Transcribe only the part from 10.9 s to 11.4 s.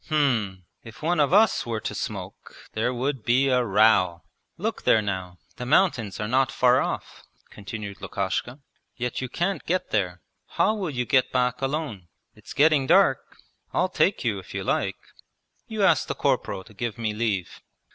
get